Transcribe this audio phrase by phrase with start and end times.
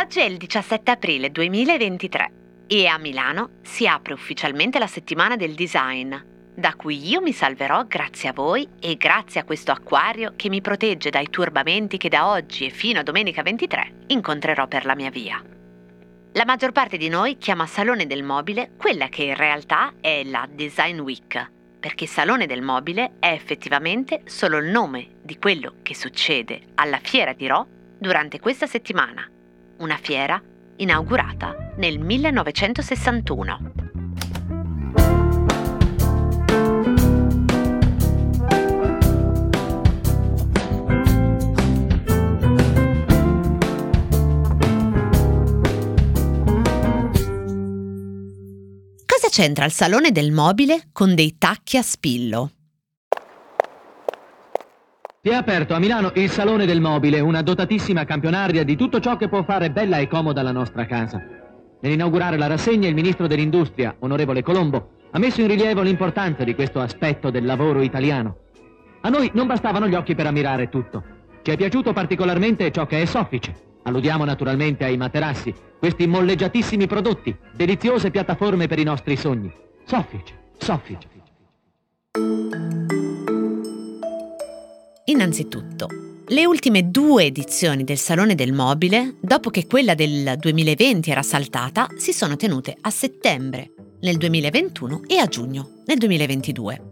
[0.00, 2.30] Oggi è il 17 aprile 2023
[2.66, 6.14] e a Milano si apre ufficialmente la settimana del design,
[6.54, 10.60] da cui io mi salverò grazie a voi e grazie a questo acquario che mi
[10.60, 15.10] protegge dai turbamenti che da oggi e fino a domenica 23 incontrerò per la mia
[15.10, 15.42] via.
[16.32, 20.46] La maggior parte di noi chiama Salone del Mobile quella che in realtà è la
[20.48, 21.50] Design Week,
[21.88, 27.32] perché Salone del Mobile è effettivamente solo il nome di quello che succede alla Fiera
[27.32, 29.26] di Rho durante questa settimana,
[29.78, 30.38] una fiera
[30.76, 33.77] inaugurata nel 1961.
[49.28, 52.50] Cosa c'entra il salone del mobile con dei tacchi a spillo?
[55.22, 59.18] Si è aperto a Milano il Salone del Mobile, una dotatissima campionaria di tutto ciò
[59.18, 61.22] che può fare bella e comoda la nostra casa.
[61.80, 66.80] Nell'inaugurare la rassegna, il ministro dell'Industria, onorevole Colombo, ha messo in rilievo l'importanza di questo
[66.80, 68.36] aspetto del lavoro italiano.
[69.02, 71.04] A noi non bastavano gli occhi per ammirare tutto.
[71.42, 73.54] Ci è piaciuto particolarmente ciò che è soffice.
[73.82, 79.52] Alludiamo naturalmente ai materassi, questi molleggiatissimi prodotti, deliziose piattaforme per i nostri sogni.
[79.84, 81.08] Soffice, soffice.
[85.04, 85.88] Innanzitutto,
[86.26, 91.86] le ultime due edizioni del Salone del Mobile, dopo che quella del 2020 era saltata,
[91.96, 96.82] si sono tenute a settembre nel 2021 e a giugno nel 2022.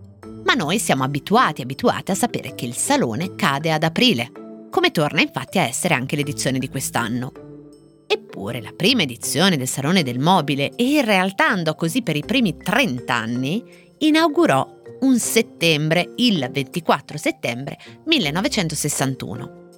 [0.44, 4.30] Ma noi siamo abituati, abituati a sapere che il Salone cade ad aprile,
[4.76, 7.32] come torna infatti a essere anche l'edizione di quest'anno.
[8.06, 12.24] Eppure la prima edizione del Salone del Mobile, e in realtà andò così per i
[12.26, 13.64] primi 30 anni,
[13.96, 19.68] inaugurò un settembre, il 24 settembre 1961.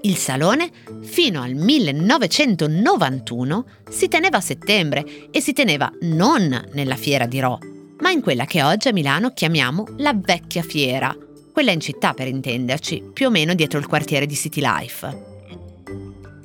[0.00, 0.70] Il salone,
[1.02, 7.58] fino al 1991, si teneva a settembre e si teneva non nella fiera di Rho,
[7.98, 11.14] ma in quella che oggi a Milano chiamiamo la vecchia fiera,
[11.60, 15.24] quella in città per intenderci, più o meno dietro il quartiere di City Life.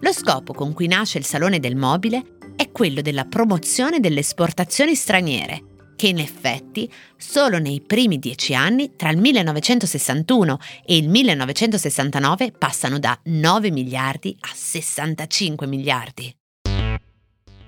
[0.01, 4.93] Lo scopo con cui nasce il Salone del Mobile è quello della promozione delle esportazioni
[4.93, 12.51] straniere che in effetti solo nei primi dieci anni, tra il 1961 e il 1969,
[12.51, 16.35] passano da 9 miliardi a 65 miliardi.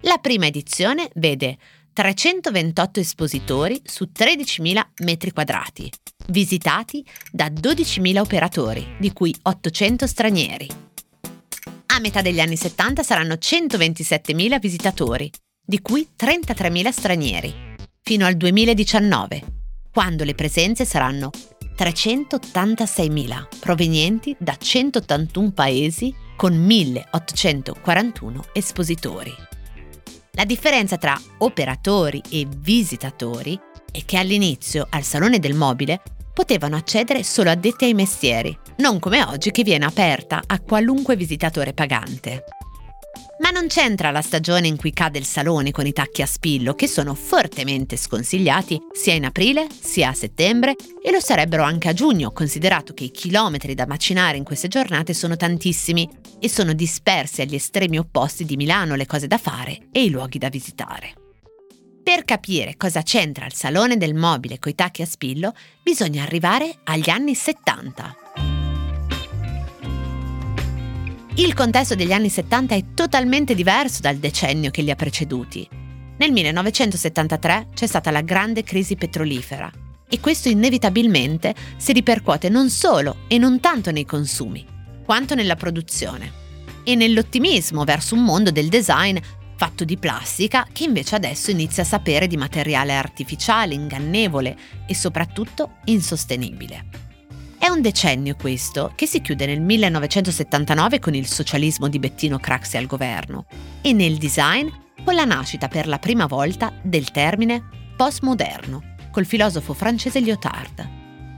[0.02, 1.58] La prima edizione vede
[1.94, 5.90] 328 espositori su 13.000 metri quadrati,
[6.30, 10.68] visitati da 12.000 operatori, di cui 800 stranieri.
[11.88, 15.32] A metà degli anni 70 saranno 127.000 visitatori,
[15.66, 17.54] di cui 33.000 stranieri
[18.02, 19.44] fino al 2019,
[19.92, 21.30] quando le presenze saranno
[21.78, 29.36] 386.000 provenienti da 181 paesi con 1.841 espositori.
[30.32, 33.60] La differenza tra operatori e visitatori
[33.92, 36.00] è che all'inizio al Salone del Mobile
[36.38, 41.74] potevano accedere solo addetti ai mestieri, non come oggi che viene aperta a qualunque visitatore
[41.74, 42.44] pagante.
[43.40, 46.76] Ma non c'entra la stagione in cui cade il salone con i tacchi a spillo,
[46.76, 51.94] che sono fortemente sconsigliati sia in aprile sia a settembre e lo sarebbero anche a
[51.94, 56.08] giugno, considerato che i chilometri da macinare in queste giornate sono tantissimi
[56.40, 60.38] e sono dispersi agli estremi opposti di Milano le cose da fare e i luoghi
[60.38, 61.27] da visitare.
[62.08, 65.54] Per capire cosa c'entra il salone del mobile coi tacchi a spillo,
[65.84, 68.16] bisogna arrivare agli anni 70.
[71.36, 75.68] Il contesto degli anni 70 è totalmente diverso dal decennio che li ha preceduti.
[76.18, 79.70] Nel 1973 c'è stata la grande crisi petrolifera
[80.08, 84.66] e questo inevitabilmente si ripercuote non solo e non tanto nei consumi,
[85.04, 86.46] quanto nella produzione
[86.86, 89.18] e nell'ottimismo verso un mondo del design
[89.58, 95.78] fatto di plastica che invece adesso inizia a sapere di materiale artificiale, ingannevole e soprattutto
[95.86, 96.86] insostenibile.
[97.58, 102.78] È un decennio questo, che si chiude nel 1979 con il socialismo di Bettino Craxi
[102.78, 103.48] al governo
[103.82, 104.70] e nel design
[105.04, 107.64] con la nascita per la prima volta del termine
[107.98, 110.90] postmoderno, col filosofo francese Lyotard,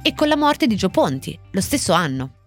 [0.02, 2.39] e con la morte di Gio Ponti, lo stesso anno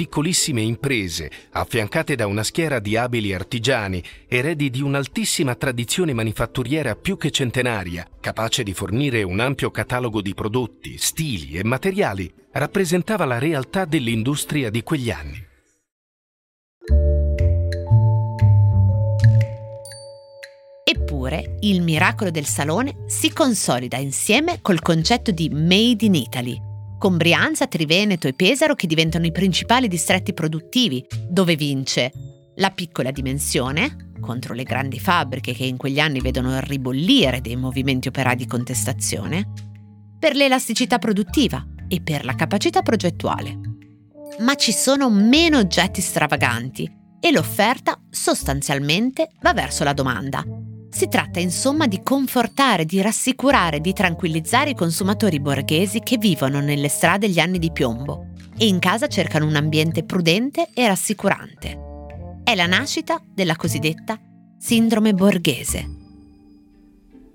[0.00, 7.18] piccolissime imprese, affiancate da una schiera di abili artigiani, eredi di un'altissima tradizione manifatturiera più
[7.18, 13.38] che centenaria, capace di fornire un ampio catalogo di prodotti, stili e materiali, rappresentava la
[13.38, 15.46] realtà dell'industria di quegli anni.
[20.82, 26.68] Eppure il miracolo del salone si consolida insieme col concetto di Made in Italy
[27.00, 32.12] con Brianza, Triveneto e Pesaro che diventano i principali distretti produttivi, dove vince
[32.56, 38.08] la piccola dimensione contro le grandi fabbriche che in quegli anni vedono ribollire dei movimenti
[38.08, 39.50] operai di contestazione,
[40.18, 43.58] per l'elasticità produttiva e per la capacità progettuale.
[44.40, 50.44] Ma ci sono meno oggetti stravaganti e l'offerta sostanzialmente va verso la domanda.
[50.90, 56.88] Si tratta insomma di confortare, di rassicurare, di tranquillizzare i consumatori borghesi che vivono nelle
[56.88, 58.26] strade gli anni di piombo
[58.58, 61.88] e in casa cercano un ambiente prudente e rassicurante
[62.50, 64.18] è la nascita della cosiddetta
[64.58, 65.98] sindrome borghese.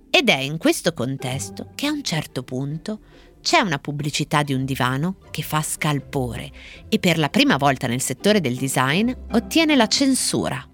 [0.09, 2.99] Ed è in questo contesto che a un certo punto
[3.41, 6.51] c'è una pubblicità di un divano che fa scalpore
[6.89, 10.69] e per la prima volta nel settore del design ottiene la censura.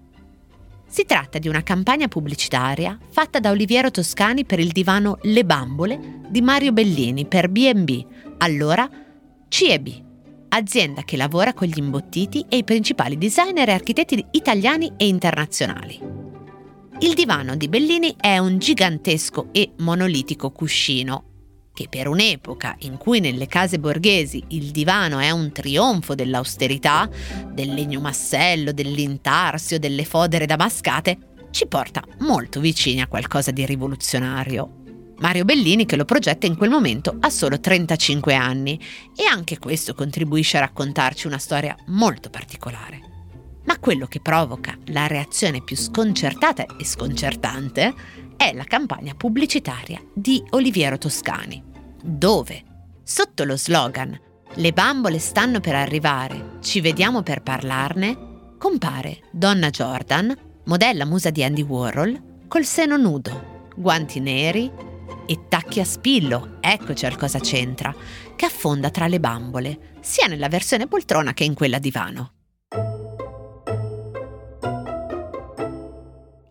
[0.92, 6.20] Si tratta di una campagna pubblicitaria fatta da Oliviero Toscani per il divano Le Bambole
[6.28, 8.04] di Mario Bellini per B&B,
[8.36, 8.86] allora
[9.48, 10.02] C&B
[10.50, 15.98] azienda che lavora con gli imbottiti e i principali designer e architetti italiani e internazionali.
[16.98, 21.31] Il divano di Bellini è un gigantesco e monolitico cuscino
[21.72, 27.08] che per un'epoca in cui nelle case borghesi il divano è un trionfo dell'austerità,
[27.50, 31.18] del legno massello, dell'intarsio, delle fodere damascate,
[31.50, 34.80] ci porta molto vicini a qualcosa di rivoluzionario.
[35.18, 38.80] Mario Bellini che lo progetta in quel momento ha solo 35 anni
[39.14, 43.10] e anche questo contribuisce a raccontarci una storia molto particolare.
[43.64, 47.94] Ma quello che provoca la reazione più sconcertata e sconcertante
[48.36, 51.62] è la campagna pubblicitaria di Oliviero Toscani,
[52.02, 52.62] dove,
[53.02, 54.18] sotto lo slogan
[54.54, 61.42] Le bambole stanno per arrivare, ci vediamo per parlarne, compare Donna Jordan, modella musa di
[61.42, 64.70] Andy Warhol, col seno nudo, guanti neri,
[65.26, 67.94] e tacchi a spillo, eccoci al cosa c'entra,
[68.36, 72.32] che affonda tra le bambole, sia nella versione poltrona che in quella divano.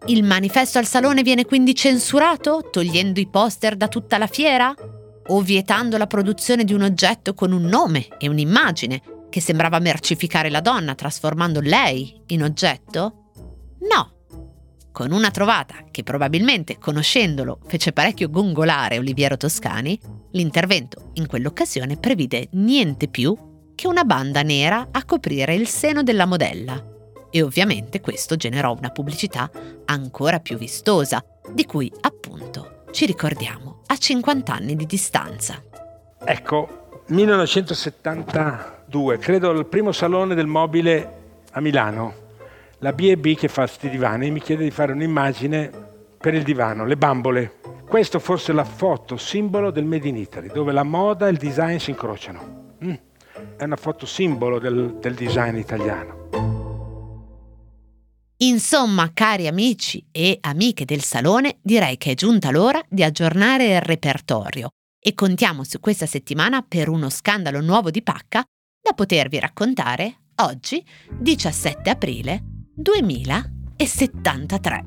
[0.07, 4.73] Il manifesto al salone viene quindi censurato, togliendo i poster da tutta la fiera?
[5.27, 10.49] O vietando la produzione di un oggetto con un nome e un'immagine che sembrava mercificare
[10.49, 13.29] la donna, trasformando lei in oggetto?
[13.91, 14.11] No,
[14.91, 19.99] con una trovata che probabilmente, conoscendolo, fece parecchio gongolare Oliviero Toscani,
[20.31, 23.37] l'intervento in quell'occasione previde niente più
[23.75, 26.83] che una banda nera a coprire il seno della modella.
[27.31, 29.49] E ovviamente questo generò una pubblicità
[29.85, 35.59] ancora più vistosa, di cui appunto ci ricordiamo a 50 anni di distanza.
[36.23, 41.13] Ecco, 1972, credo il primo salone del mobile
[41.51, 42.21] a Milano
[42.83, 45.69] la B&B che fa questi divani mi chiede di fare un'immagine
[46.17, 47.59] per il divano, le bambole.
[47.87, 51.37] Questo forse è la foto simbolo del Made in Italy, dove la moda e il
[51.37, 52.73] design si incrociano.
[52.83, 52.93] Mm.
[53.55, 56.20] È una foto simbolo del, del design italiano.
[58.43, 63.81] Insomma, cari amici e amiche del salone, direi che è giunta l'ora di aggiornare il
[63.81, 68.43] repertorio e contiamo su questa settimana per uno scandalo nuovo di pacca
[68.81, 70.83] da potervi raccontare oggi,
[71.19, 72.41] 17 aprile
[72.73, 74.85] 2073.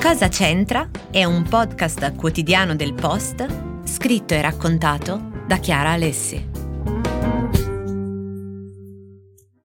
[0.00, 0.90] Cosa c'entra?
[1.10, 3.46] È un podcast quotidiano del Post,
[3.84, 6.49] scritto e raccontato da Chiara Alessi.